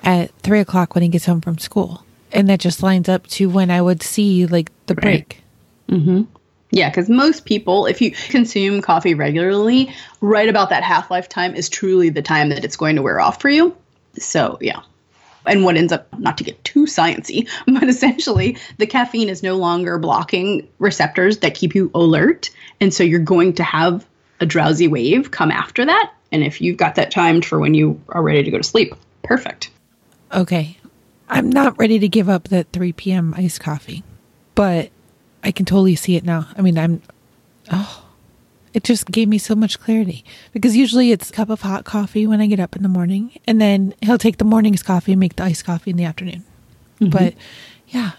[0.03, 2.03] at three o'clock when he gets home from school.
[2.31, 5.01] And that just lines up to when I would see like the right.
[5.01, 5.43] break.
[5.89, 6.23] Mm-hmm.
[6.71, 11.53] Yeah, because most people, if you consume coffee regularly, right about that half life time
[11.53, 13.75] is truly the time that it's going to wear off for you.
[14.17, 14.81] So, yeah.
[15.45, 19.57] And what ends up, not to get too sciency, but essentially the caffeine is no
[19.57, 22.49] longer blocking receptors that keep you alert.
[22.79, 24.07] And so you're going to have
[24.39, 26.13] a drowsy wave come after that.
[26.31, 28.93] And if you've got that timed for when you are ready to go to sleep,
[29.23, 29.69] perfect.
[30.33, 30.77] Okay.
[31.29, 33.33] I'm not ready to give up that 3 p.m.
[33.37, 34.03] iced coffee,
[34.53, 34.89] but
[35.43, 36.47] I can totally see it now.
[36.57, 37.01] I mean, I'm,
[37.71, 38.05] oh,
[38.73, 42.27] it just gave me so much clarity because usually it's a cup of hot coffee
[42.27, 45.19] when I get up in the morning, and then he'll take the morning's coffee and
[45.19, 46.43] make the iced coffee in the afternoon.
[46.99, 47.09] Mm-hmm.
[47.09, 47.33] But
[47.87, 48.11] yeah,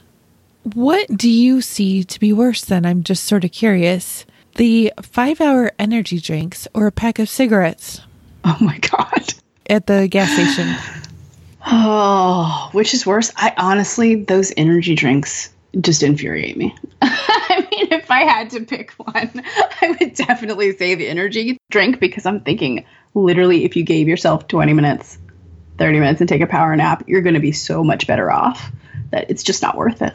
[0.74, 2.86] what do you see to be worse then?
[2.86, 4.24] I'm just sort of curious.
[4.56, 8.02] The five hour energy drinks or a pack of cigarettes?
[8.44, 9.34] Oh my God.
[9.68, 10.74] At the gas station.
[11.66, 13.32] Oh, which is worse?
[13.36, 16.74] I honestly, those energy drinks just infuriate me.
[17.02, 19.42] I mean, if I had to pick one,
[19.80, 22.84] I would definitely say the energy drink because I'm thinking
[23.14, 25.18] literally if you gave yourself 20 minutes,
[25.78, 28.70] 30 minutes and take a power nap, you're going to be so much better off
[29.10, 30.14] that it's just not worth it.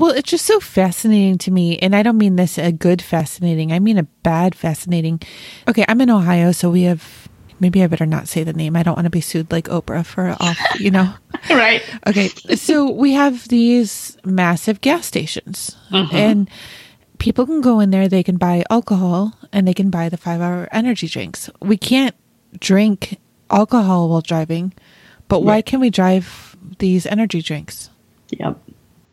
[0.00, 1.78] Well, it's just so fascinating to me.
[1.78, 5.20] And I don't mean this a good fascinating, I mean a bad fascinating.
[5.68, 7.28] Okay, I'm in Ohio, so we have
[7.60, 8.74] maybe I better not say the name.
[8.76, 11.12] I don't want to be sued like Oprah for off, you know.
[11.50, 11.82] right.
[12.06, 16.12] Okay, so we have these massive gas stations, Mhm.
[16.14, 16.50] and
[17.18, 18.08] people can go in there.
[18.08, 21.50] They can buy alcohol and they can buy the five-hour energy drinks.
[21.60, 22.14] We can't
[22.58, 23.18] drink
[23.50, 24.72] alcohol while driving,
[25.28, 25.66] but why Right.
[25.66, 27.90] can we drive these energy drinks?
[28.30, 28.56] Yep.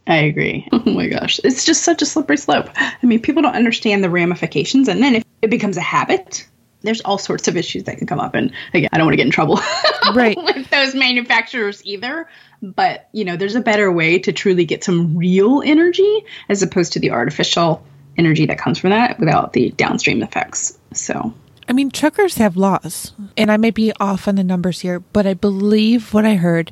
[0.07, 0.67] I agree.
[0.73, 1.39] Oh my gosh.
[1.43, 2.69] It's just such a slippery slope.
[2.75, 4.87] I mean, people don't understand the ramifications.
[4.87, 6.47] And then if it becomes a habit,
[6.81, 8.33] there's all sorts of issues that can come up.
[8.33, 9.59] And again, I don't want to get in trouble
[10.13, 10.37] Right.
[10.37, 12.27] with those manufacturers either.
[12.61, 16.93] But, you know, there's a better way to truly get some real energy as opposed
[16.93, 17.83] to the artificial
[18.17, 20.77] energy that comes from that without the downstream effects.
[20.93, 21.33] So,
[21.67, 25.27] I mean, truckers have laws, and I may be off on the numbers here, but
[25.27, 26.71] I believe what I heard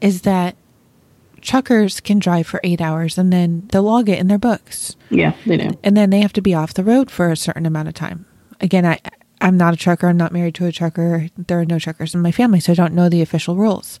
[0.00, 0.56] is that
[1.42, 4.96] truckers can drive for eight hours and then they'll log it in their books.
[5.10, 5.70] yeah, they do.
[5.84, 8.24] and then they have to be off the road for a certain amount of time.
[8.60, 8.98] Again, I
[9.40, 10.06] I'm not a trucker.
[10.06, 11.28] I'm not married to a trucker.
[11.36, 13.98] There are no truckers in my family, so I don't know the official rules.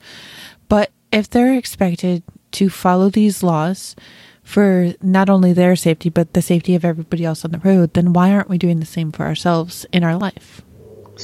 [0.68, 3.96] But if they're expected to follow these laws
[4.44, 8.12] for not only their safety but the safety of everybody else on the road, then
[8.12, 10.62] why aren't we doing the same for ourselves in our life?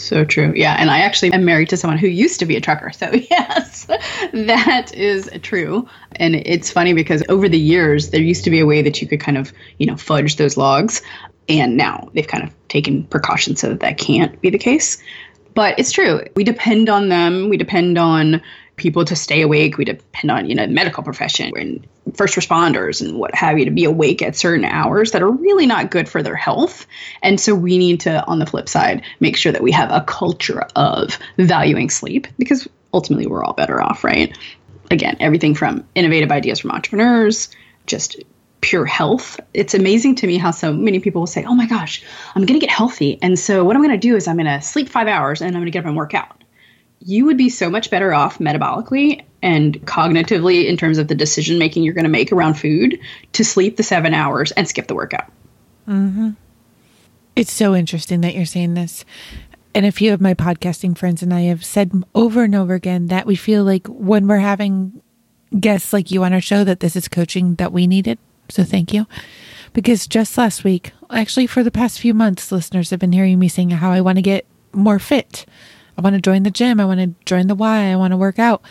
[0.01, 0.53] So true.
[0.55, 0.77] Yeah.
[0.79, 2.91] And I actually am married to someone who used to be a trucker.
[2.93, 3.87] So, yes,
[4.33, 5.89] that is true.
[6.17, 9.09] And it's funny because over the years, there used to be a way that you
[9.09, 11.03] could kind of, you know, fudge those logs.
[11.49, 15.03] And now they've kind of taken precautions so that that can't be the case.
[15.55, 16.23] But it's true.
[16.37, 17.49] We depend on them.
[17.49, 18.41] We depend on
[18.79, 19.77] people to stay awake.
[19.77, 23.71] We depend on, you know, medical profession and first responders and what have you to
[23.71, 26.87] be awake at certain hours that are really not good for their health.
[27.23, 30.01] And so we need to, on the flip side, make sure that we have a
[30.03, 34.37] culture of valuing sleep because ultimately we're all better off, right?
[34.91, 37.51] Again, everything from innovative ideas from entrepreneurs,
[37.87, 38.23] just
[38.61, 39.39] pure health.
[39.55, 42.03] It's amazing to me how so many people will say, Oh my gosh,
[42.35, 43.19] I'm going to get healthy.
[43.23, 45.49] And so what I'm going to do is I'm going to sleep five hours and
[45.49, 46.43] I'm going to get up and work out.
[47.01, 51.59] You would be so much better off metabolically and cognitively in terms of the decision
[51.59, 52.99] making you're going to make around food
[53.33, 55.31] to sleep the seven hours and skip the workout.
[55.87, 56.31] Mm-hmm.
[57.37, 59.05] It's so interesting that you're saying this.
[59.75, 63.07] And a few of my podcasting friends and I have said over and over again
[63.07, 65.01] that we feel like when we're having
[65.61, 68.19] guests like you on our show, that this is coaching that we needed.
[68.49, 69.07] So thank you.
[69.73, 73.49] Because just last week, actually for the past few months, listeners have been hearing me
[73.49, 75.47] saying how I want to get more fit.
[75.99, 76.79] I want to join the gym.
[76.79, 77.93] I want to join the Y.
[77.93, 78.63] I want to work out.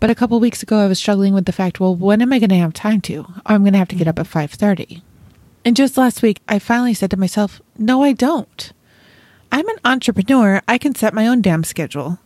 [0.00, 2.38] But a couple weeks ago, I was struggling with the fact, well, when am I
[2.38, 3.26] going to have time to?
[3.44, 5.02] I'm going to have to get up at 5:30.
[5.66, 8.72] And just last week, I finally said to myself, no, I don't.
[9.52, 10.62] I'm an entrepreneur.
[10.66, 12.18] I can set my own damn schedule.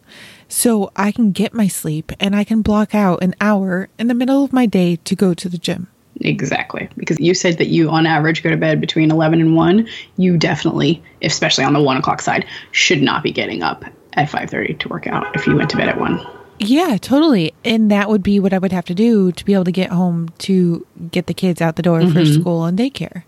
[0.46, 4.14] So I can get my sleep and I can block out an hour in the
[4.14, 5.88] middle of my day to go to the gym.
[6.20, 6.88] Exactly.
[6.96, 9.88] Because you said that you, on average, go to bed between 11 and 1.
[10.18, 14.78] You definitely, especially on the 1 o'clock side, should not be getting up at 5.30
[14.80, 16.26] to work out if you went to bed at 1.
[16.58, 17.54] Yeah, totally.
[17.64, 19.90] And that would be what I would have to do to be able to get
[19.90, 22.40] home to get the kids out the door for mm-hmm.
[22.40, 23.24] school and daycare.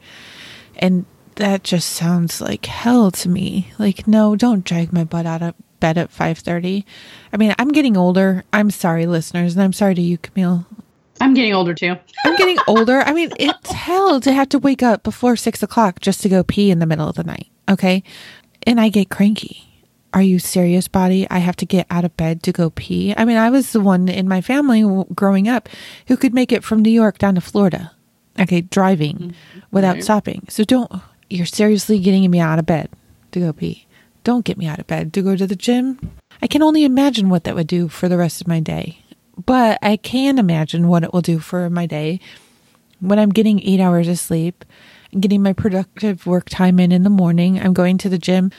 [0.77, 3.73] And that just sounds like hell to me.
[3.79, 6.85] Like, no, don't drag my butt out of bed at 5:30.
[7.33, 8.45] I mean, I'm getting older.
[8.53, 10.67] I'm sorry listeners, and I'm sorry to you, Camille.
[11.21, 11.97] I'm getting older too.
[12.25, 13.01] I'm getting older.
[13.01, 16.43] I mean, it's hell to have to wake up before six o'clock just to go
[16.43, 17.49] pee in the middle of the night.
[17.69, 18.03] Okay.
[18.67, 19.72] And I get cranky.
[20.15, 21.27] Are you serious, body?
[21.31, 23.15] I have to get out of bed to go pee.
[23.17, 25.69] I mean, I was the one in my family growing up
[26.09, 27.93] who could make it from New York down to Florida.
[28.39, 28.61] Okay.
[28.63, 29.61] Driving mm-hmm.
[29.71, 30.05] without Right.
[30.05, 30.47] stopping.
[30.49, 30.93] So don't,
[31.31, 32.91] you're seriously getting me out of bed
[33.33, 33.87] to go pee.
[34.25, 35.99] Don't get me out of bed to go to the gym.
[36.41, 38.99] I can only imagine what that would do for the rest of my day.
[39.47, 42.21] But I can imagine what it will do for my day
[43.01, 44.65] when I'm getting eight hours of sleep
[45.13, 47.59] and getting my productive work time in in the morning.
[47.61, 48.51] I'm going to the gym.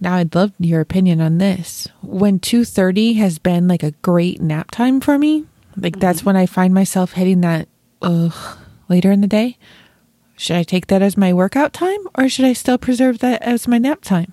[0.00, 1.88] Now I'd love your opinion on this.
[2.02, 5.44] When 2:30 has been like a great nap time for me,
[5.76, 6.26] like that's mm-hmm.
[6.26, 7.68] when I find myself hitting that
[8.02, 9.56] ugh later in the day.
[10.36, 13.68] Should I take that as my workout time or should I still preserve that as
[13.68, 14.32] my nap time?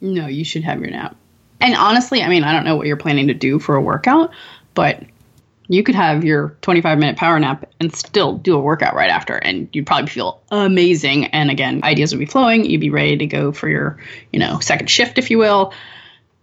[0.00, 1.16] No, you should have your nap.
[1.60, 4.30] And honestly, I mean, I don't know what you're planning to do for a workout,
[4.74, 5.02] but
[5.68, 9.36] you could have your 25 minute power nap and still do a workout right after
[9.36, 11.26] and you'd probably feel amazing.
[11.26, 12.64] And again ideas would be flowing.
[12.64, 13.98] You'd be ready to go for your
[14.32, 15.72] you know second shift if you will.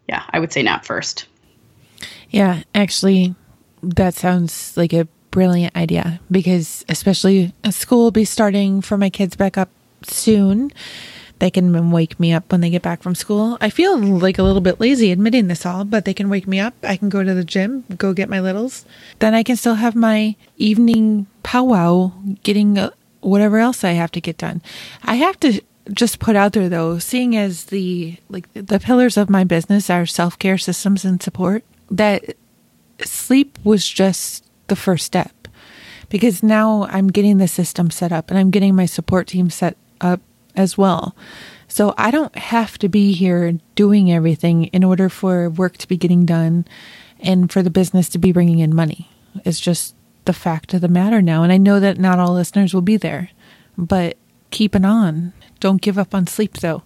[0.07, 1.27] Yeah i would say nap first.
[2.33, 3.35] Yeah, actually,
[3.83, 9.35] that sounds like a brilliant idea because, especially, school will be starting for my kids
[9.35, 9.69] back up
[10.01, 10.71] soon.
[11.39, 13.57] They can wake me up when they get back from school.
[13.59, 16.59] I feel like a little bit lazy admitting this all, but they can wake me
[16.59, 16.73] up.
[16.83, 18.85] I can go to the gym, go get my littles.
[19.19, 22.91] Then I can still have my evening powwow getting uh,
[23.21, 24.61] whatever else I have to get done.
[25.03, 29.29] I have to just put out there though, seeing as the like the pillars of
[29.29, 32.37] my business are self-care systems and support, that
[33.03, 35.47] sleep was just the first step.
[36.09, 39.75] Because now I'm getting the system set up and I'm getting my support team set
[39.99, 40.21] up
[40.55, 41.15] as well.
[41.67, 45.97] So I don't have to be here doing everything in order for work to be
[45.97, 46.65] getting done
[47.19, 49.09] and for the business to be bringing in money.
[49.43, 51.43] It's just the fact of the matter now.
[51.43, 53.29] And I know that not all listeners will be there,
[53.77, 54.17] but
[54.51, 55.33] keep it on.
[55.59, 56.83] Don't give up on sleep though.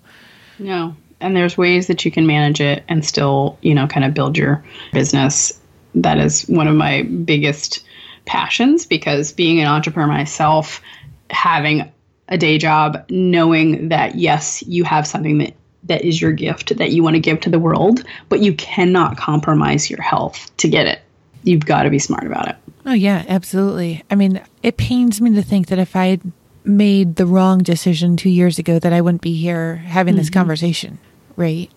[0.59, 0.95] No.
[1.19, 4.37] And there's ways that you can manage it and still, you know, kind of build
[4.37, 5.59] your business.
[5.95, 7.83] That is one of my biggest
[8.25, 10.81] passions because being an entrepreneur myself,
[11.29, 11.91] having
[12.29, 16.91] a day job, knowing that yes, you have something that that is your gift that
[16.91, 20.85] you want to give to the world, but you cannot compromise your health to get
[20.85, 20.99] it.
[21.43, 22.55] You've got to be smart about it.
[22.85, 24.03] Oh yeah, absolutely.
[24.09, 26.31] I mean, it pains me to think that if I had
[26.65, 30.19] made the wrong decision 2 years ago that I wouldn't be here having mm-hmm.
[30.19, 30.99] this conversation,
[31.37, 31.71] right?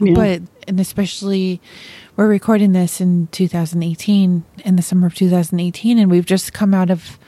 [0.00, 0.14] Yeah.
[0.14, 1.60] But and especially
[2.16, 6.90] we're recording this in 2018 in the summer of 2018 and we've just come out
[6.90, 7.18] of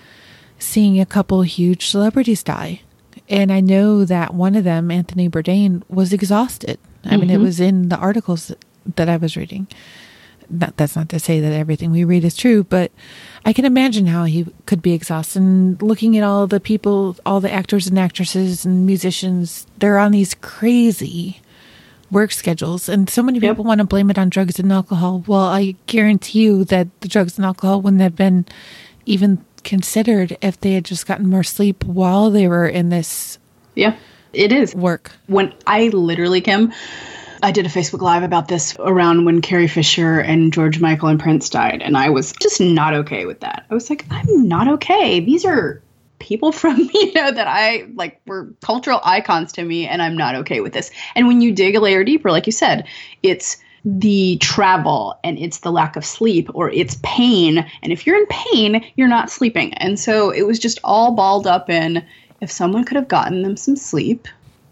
[0.61, 2.83] seeing a couple huge celebrities die.
[3.29, 6.79] And I know that one of them, Anthony Bourdain, was exhausted.
[7.05, 7.21] I mm-hmm.
[7.21, 7.43] mean, it mm-hmm.
[7.43, 8.53] was in the articles
[8.97, 9.67] that I was reading.
[10.49, 12.91] Not, that's not to say that everything we read is true, but
[13.45, 15.41] I can imagine how he could be exhausted.
[15.41, 20.11] And looking at all the people, all the actors and actresses and musicians, they're on
[20.11, 21.41] these crazy
[22.11, 22.89] work schedules.
[22.89, 23.67] And so many people yep.
[23.67, 25.23] want to blame it on drugs and alcohol.
[25.25, 28.47] Well, I guarantee you that the drugs and alcohol wouldn't have been
[29.07, 33.39] even considered if they had just gotten more sleep while they were in this.
[33.75, 33.97] Yeah,
[34.33, 35.13] it is work.
[35.27, 36.73] When I literally, Kim,
[37.43, 41.21] I did a Facebook Live about this around when Carrie Fisher and George Michael and
[41.21, 43.67] Prince died, and I was just not okay with that.
[43.71, 45.21] I was like, I'm not okay.
[45.21, 45.83] These are
[46.19, 50.35] people from you know that I like were cultural icons to me, and I'm not
[50.37, 50.91] okay with this.
[51.15, 52.87] And when you dig a layer deeper, like you said,
[53.23, 57.67] it's the travel and it's the lack of sleep or it's pain.
[57.83, 59.75] And if you're in pain, you're not sleeping.
[59.75, 62.05] And so it was just all balled up in
[62.41, 64.29] if someone could have gotten them some sleep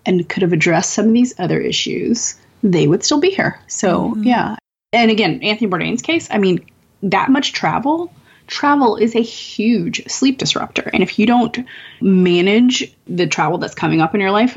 [0.06, 3.60] and could have addressed some of these other issues, they would still be here.
[3.66, 4.22] So, mm-hmm.
[4.24, 4.56] yeah.
[4.92, 6.64] And again, Anthony Bourdain's case, I mean,
[7.02, 8.12] that much travel,
[8.46, 10.90] travel is a huge sleep disruptor.
[10.92, 11.58] And if you don't
[12.00, 14.56] manage the travel that's coming up in your life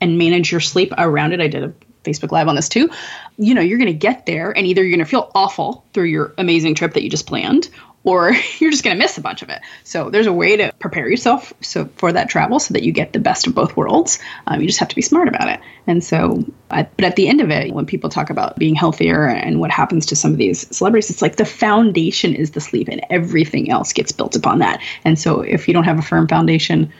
[0.00, 1.72] and manage your sleep around it, I did a
[2.08, 2.90] Facebook Live on this too.
[3.36, 6.06] You know, you're going to get there and either you're going to feel awful through
[6.06, 7.68] your amazing trip that you just planned
[8.04, 9.60] or you're just going to miss a bunch of it.
[9.84, 13.12] So there's a way to prepare yourself so for that travel so that you get
[13.12, 14.18] the best of both worlds.
[14.46, 15.60] Um, you just have to be smart about it.
[15.86, 19.60] And so, but at the end of it, when people talk about being healthier and
[19.60, 23.04] what happens to some of these celebrities, it's like the foundation is the sleep, and
[23.10, 24.80] everything else gets built upon that.
[25.04, 26.92] And so, if you don't have a firm foundation,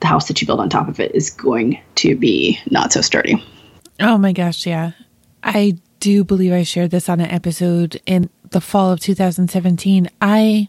[0.00, 3.00] the house that you build on top of it is going to be not so
[3.00, 3.42] sturdy.
[4.00, 4.92] Oh my gosh, yeah.
[5.42, 10.08] I do believe I shared this on an episode in the fall of 2017.
[10.20, 10.68] I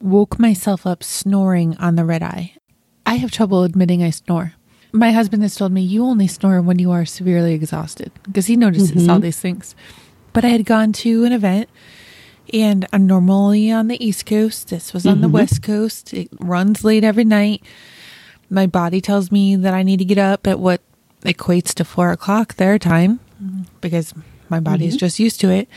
[0.00, 2.54] woke myself up snoring on the red eye.
[3.06, 4.54] I have trouble admitting I snore.
[4.92, 8.56] My husband has told me you only snore when you are severely exhausted because he
[8.56, 9.10] notices mm-hmm.
[9.10, 9.74] all these things.
[10.32, 11.68] But I had gone to an event
[12.52, 14.68] and I'm normally on the East Coast.
[14.68, 15.22] This was on mm-hmm.
[15.22, 16.14] the West Coast.
[16.14, 17.62] It runs late every night.
[18.48, 20.80] My body tells me that I need to get up at what
[21.22, 23.20] equates to four o'clock their time
[23.80, 24.14] because
[24.48, 25.00] my body is mm-hmm.
[25.00, 25.68] just used to it.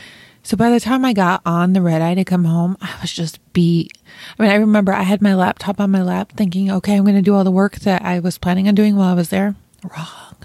[0.42, 3.12] So by the time I got on the red eye to come home, I was
[3.12, 3.92] just beat.
[4.38, 7.16] I mean, I remember I had my laptop on my lap thinking, okay, I'm going
[7.16, 9.54] to do all the work that I was planning on doing while I was there.
[9.84, 10.36] Wrong.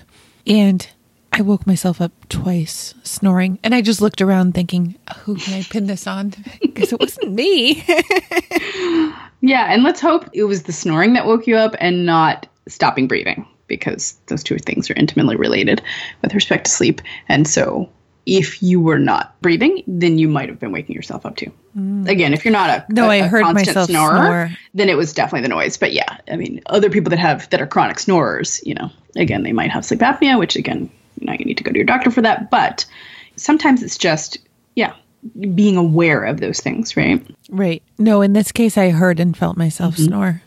[0.45, 0.87] And
[1.31, 3.57] I woke myself up twice snoring.
[3.63, 6.33] And I just looked around thinking, who can I pin this on?
[6.61, 7.85] Because it wasn't me.
[9.39, 9.71] yeah.
[9.73, 13.47] And let's hope it was the snoring that woke you up and not stopping breathing
[13.67, 15.81] because those two things are intimately related
[16.21, 17.01] with respect to sleep.
[17.27, 17.89] And so
[18.25, 21.51] if you were not breathing, then you might have been waking yourself up too.
[21.77, 22.07] Mm.
[22.07, 24.57] Again, if you're not a no, a, I heard myself snorer, snore.
[24.73, 25.77] then it was definitely the noise.
[25.77, 29.43] But yeah, I mean, other people that have that are chronic snorers, you know, again,
[29.43, 31.85] they might have sleep apnea, which again, you know, you need to go to your
[31.85, 32.49] doctor for that.
[32.49, 32.85] But
[33.35, 34.39] sometimes it's just
[34.75, 34.93] yeah,
[35.53, 37.25] being aware of those things, right?
[37.49, 37.83] Right.
[37.97, 40.05] No, in this case, I heard and felt myself mm-hmm.
[40.05, 40.41] snore.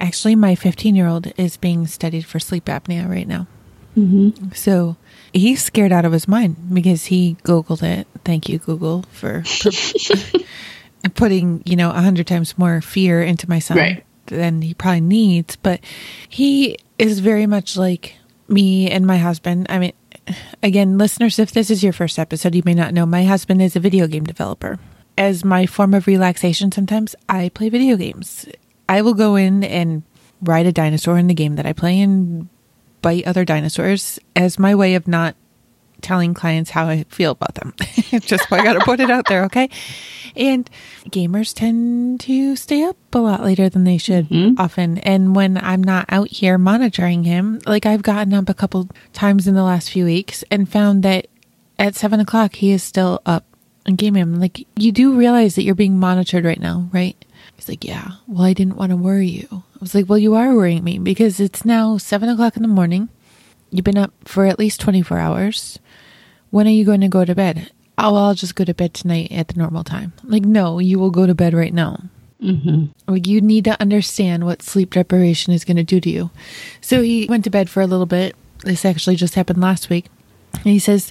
[0.00, 3.46] Actually, my 15 year old is being studied for sleep apnea right now.
[3.96, 4.52] Mm-hmm.
[4.52, 4.96] So
[5.32, 8.06] he's scared out of his mind because he Googled it.
[8.24, 9.42] Thank you, Google, for,
[11.14, 14.04] putting, you know, a hundred times more fear into my son right.
[14.26, 15.56] than he probably needs.
[15.56, 15.80] But
[16.28, 18.14] he is very much like,
[18.48, 19.92] me and my husband, I mean,
[20.62, 23.76] again, listeners, if this is your first episode, you may not know my husband is
[23.76, 24.78] a video game developer.
[25.16, 28.46] As my form of relaxation, sometimes I play video games.
[28.88, 30.02] I will go in and
[30.40, 32.48] ride a dinosaur in the game that I play and
[33.02, 35.36] bite other dinosaurs as my way of not
[36.00, 37.74] telling clients how I feel about them.
[38.20, 39.68] Just I got to put it out there, okay?
[40.36, 40.70] And
[41.06, 44.60] gamers tend to stay up a lot later than they should mm-hmm.
[44.60, 44.98] often.
[44.98, 49.48] And when I'm not out here monitoring him, like I've gotten up a couple times
[49.48, 51.26] in the last few weeks and found that
[51.78, 53.44] at seven o'clock he is still up
[53.86, 54.38] and gaming.
[54.38, 57.16] Like, you do realize that you're being monitored right now, right?
[57.58, 58.12] He's like, yeah.
[58.28, 59.48] Well, I didn't want to worry you.
[59.50, 62.68] I was like, well, you are worrying me because it's now seven o'clock in the
[62.68, 63.08] morning.
[63.70, 65.80] You've been up for at least 24 hours.
[66.50, 67.72] When are you going to go to bed?
[67.98, 70.12] Oh, I'll just go to bed tonight at the normal time.
[70.22, 72.04] Like, no, you will go to bed right now.
[72.40, 73.12] Mm-hmm.
[73.12, 76.30] Like, you need to understand what sleep deprivation is going to do to you.
[76.80, 78.36] So he went to bed for a little bit.
[78.60, 80.06] This actually just happened last week.
[80.54, 81.10] And he says,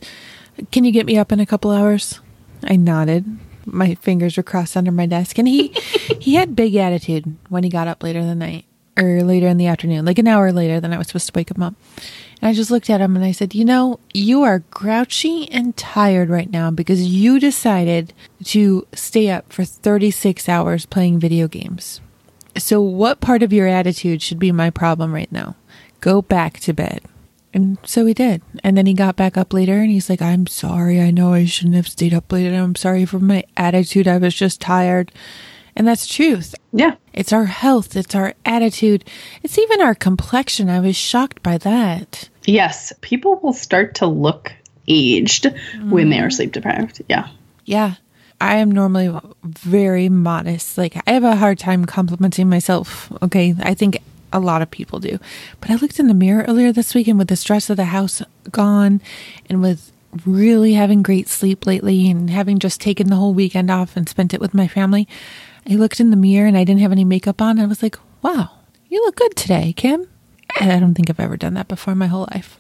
[0.72, 2.22] Can you get me up in a couple hours?
[2.64, 3.38] I nodded.
[3.68, 5.38] My fingers were crossed under my desk.
[5.38, 5.68] And he
[6.20, 8.66] he had big attitude when he got up later in the night
[8.98, 11.52] or later in the afternoon, like an hour later than I was supposed to wake
[11.52, 11.76] him up.
[12.42, 15.76] And I just looked at him and I said, You know, you are grouchy and
[15.78, 18.14] tired right now because you decided
[18.46, 22.02] to stay up for 36 hours playing video games.
[22.58, 25.56] So, what part of your attitude should be my problem right now?
[26.02, 27.02] Go back to bed.
[27.54, 28.42] And so he did.
[28.64, 31.02] And then he got back up later and he's like, I'm sorry.
[31.02, 32.56] I know I shouldn't have stayed up later.
[32.56, 34.08] I'm sorry for my attitude.
[34.08, 35.12] I was just tired.
[35.76, 36.56] And that's truth.
[36.74, 36.96] Yeah.
[37.14, 39.06] It's our health, it's our attitude,
[39.44, 40.70] it's even our complexion.
[40.70, 42.30] I was shocked by that.
[42.46, 42.94] Yes.
[43.02, 44.54] People will start to look
[44.88, 45.90] aged mm.
[45.90, 47.04] when they are sleep deprived.
[47.08, 47.28] Yeah.
[47.66, 47.96] Yeah.
[48.42, 50.78] I am normally very modest.
[50.78, 53.12] Like, I have a hard time complimenting myself.
[53.22, 53.56] Okay.
[53.60, 54.00] I think
[54.38, 55.20] a lot of people do.
[55.60, 57.86] But I looked in the mirror earlier this week and with the stress of the
[57.86, 58.22] house
[58.52, 59.02] gone
[59.50, 59.92] and with
[60.26, 64.34] really having great sleep lately and having just taken the whole weekend off and spent
[64.34, 65.08] it with my family,
[65.70, 67.60] I looked in the mirror and I didn't have any makeup on.
[67.60, 68.52] I was like, wow,
[68.88, 70.08] you look good today, Kim.
[70.60, 72.60] I don't think I've ever done that before in my whole life.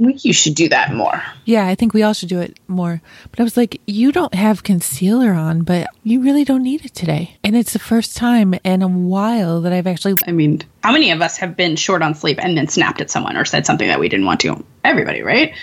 [0.00, 1.22] Well, you should do that more.
[1.44, 3.02] Yeah, I think we all should do it more.
[3.30, 6.94] But I was like, you don't have concealer on, but you really don't need it
[6.94, 7.36] today.
[7.44, 10.14] And it's the first time in a while that I've actually.
[10.26, 13.10] I mean, how many of us have been short on sleep and then snapped at
[13.10, 14.64] someone or said something that we didn't want to?
[14.84, 15.54] Everybody, right?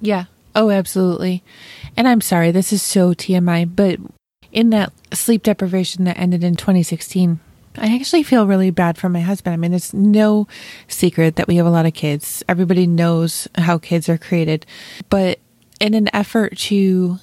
[0.00, 0.26] Yeah.
[0.54, 1.42] Oh, absolutely.
[1.96, 3.98] And I'm sorry, this is so TMI, but
[4.52, 7.40] in that sleep deprivation that ended in 2016,
[7.80, 9.54] I actually feel really bad for my husband.
[9.54, 10.46] I mean, it's no
[10.88, 12.42] secret that we have a lot of kids.
[12.48, 14.66] Everybody knows how kids are created.
[15.08, 15.38] But
[15.80, 17.18] in an effort to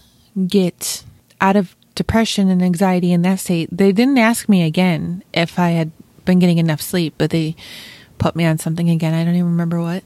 [0.48, 1.04] get
[1.42, 5.72] out of depression and anxiety in that state, they didn't ask me again if I
[5.72, 5.92] had
[6.26, 7.56] been getting enough sleep, but they
[8.18, 9.14] put me on something again.
[9.14, 10.04] I don't even remember what.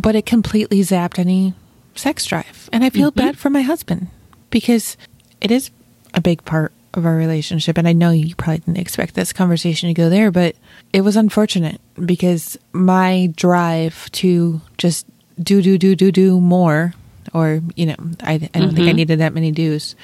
[0.00, 1.54] But it completely zapped any
[1.94, 2.68] sex drive.
[2.72, 3.26] And I feel mm-hmm.
[3.26, 4.08] bad for my husband
[4.50, 4.96] because
[5.40, 5.70] it is
[6.12, 7.78] a big part of our relationship.
[7.78, 10.56] And I know you probably didn't expect this conversation to go there, but
[10.92, 15.06] it was unfortunate because my drive to just
[15.42, 16.94] do, do, do, do, do more,
[17.32, 18.50] or, you know, I, I don't mm-hmm.
[18.50, 18.96] think I mm-hmm.
[18.96, 19.96] needed that many do's.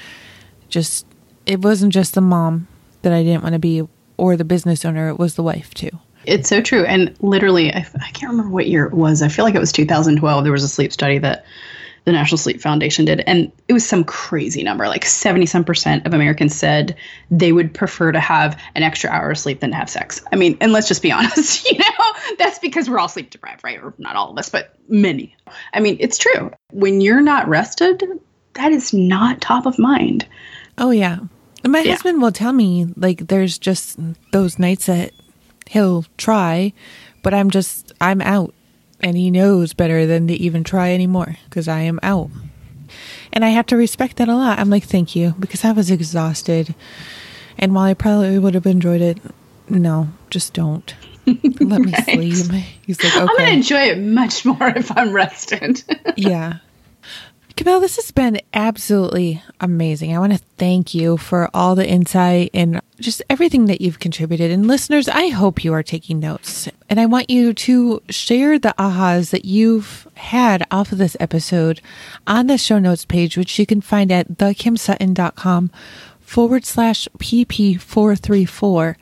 [0.68, 1.07] Just,
[1.47, 2.68] it wasn't just the mom
[3.03, 3.86] that I didn't want to be
[4.16, 5.91] or the business owner, it was the wife too.
[6.26, 6.84] It's so true.
[6.84, 9.22] And literally, I, I can't remember what year it was.
[9.22, 10.45] I feel like it was 2012.
[10.45, 11.47] There was a sleep study that
[12.11, 13.20] the National Sleep Foundation did.
[13.20, 16.96] And it was some crazy number like 70 some percent of Americans said
[17.30, 20.22] they would prefer to have an extra hour of sleep than to have sex.
[20.32, 23.62] I mean, and let's just be honest, you know, that's because we're all sleep deprived,
[23.64, 23.80] right?
[23.80, 25.36] Or not all of us, but many.
[25.72, 26.52] I mean, it's true.
[26.72, 28.02] When you're not rested,
[28.54, 30.26] that is not top of mind.
[30.78, 31.18] Oh, yeah.
[31.64, 31.92] My yeah.
[31.92, 33.98] husband will tell me, like, there's just
[34.32, 35.12] those nights that
[35.68, 36.72] he'll try,
[37.22, 38.54] but I'm just, I'm out
[39.03, 42.30] and he knows better than to even try anymore because I am out.
[43.32, 44.59] And I have to respect that a lot.
[44.59, 46.74] I'm like, thank you, because I was exhausted.
[47.59, 49.18] And while I probably would have enjoyed it,
[49.68, 50.94] no, just don't.
[51.26, 52.64] Let me sleep.
[52.86, 53.20] He's like, okay.
[53.20, 55.82] I'm going to enjoy it much more if I'm rested.
[56.16, 56.59] yeah.
[57.61, 60.16] Camille, this has been absolutely amazing.
[60.16, 64.50] I want to thank you for all the insight and just everything that you've contributed.
[64.50, 66.70] And listeners, I hope you are taking notes.
[66.88, 71.82] And I want you to share the ahas that you've had off of this episode
[72.26, 75.70] on the show notes page, which you can find at thekimsutton.com
[76.18, 78.96] forward slash PP434.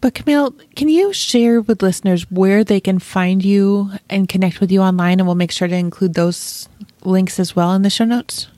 [0.00, 4.72] But Camille, can you share with listeners where they can find you and connect with
[4.72, 5.20] you online?
[5.20, 6.70] And we'll make sure to include those
[7.06, 8.48] links as well in the show notes?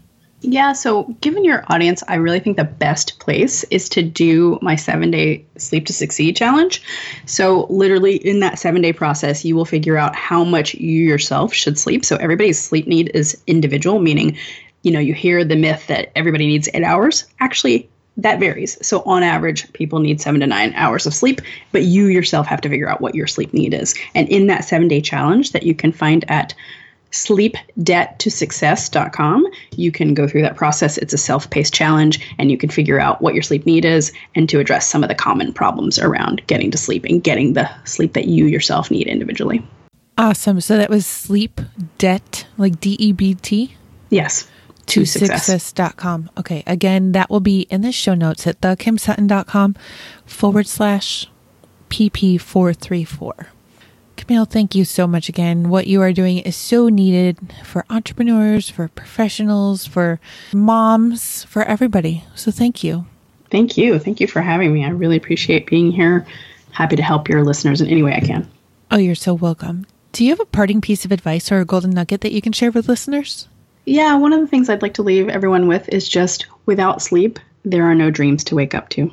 [0.40, 4.76] Yeah, so given your audience, I really think the best place is to do my
[4.76, 6.80] seven day sleep to succeed challenge.
[7.26, 11.52] So, literally, in that seven day process, you will figure out how much you yourself
[11.52, 12.04] should sleep.
[12.04, 14.36] So, everybody's sleep need is individual, meaning,
[14.82, 17.24] you know, you hear the myth that everybody needs eight hours.
[17.40, 18.78] Actually, that varies.
[18.86, 21.40] So, on average, people need seven to nine hours of sleep,
[21.72, 23.92] but you yourself have to figure out what your sleep need is.
[24.14, 26.54] And in that seven day challenge that you can find at
[27.12, 29.46] sleepdebttosuccess.com.
[29.76, 30.98] You can go through that process.
[30.98, 34.12] It's a self paced challenge, and you can figure out what your sleep need is
[34.34, 37.68] and to address some of the common problems around getting to sleep and getting the
[37.84, 39.62] sleep that you yourself need individually.
[40.16, 40.60] Awesome.
[40.60, 41.60] So that was sleep
[41.96, 43.76] debt, like D E B T?
[44.10, 44.48] Yes.
[44.86, 46.30] To, to success.com.
[46.38, 46.62] Okay.
[46.66, 49.76] Again, that will be in the show notes at thekimsutton.com
[50.24, 51.26] forward slash
[51.90, 53.46] PP434.
[54.18, 55.70] Camille, thank you so much again.
[55.70, 60.18] What you are doing is so needed for entrepreneurs, for professionals, for
[60.52, 62.24] moms, for everybody.
[62.34, 63.06] So thank you.
[63.50, 63.98] Thank you.
[63.98, 64.84] Thank you for having me.
[64.84, 66.26] I really appreciate being here.
[66.72, 68.50] Happy to help your listeners in any way I can.
[68.90, 69.86] Oh, you're so welcome.
[70.12, 72.52] Do you have a parting piece of advice or a golden nugget that you can
[72.52, 73.48] share with listeners?
[73.84, 77.38] Yeah, one of the things I'd like to leave everyone with is just without sleep,
[77.64, 79.12] there are no dreams to wake up to.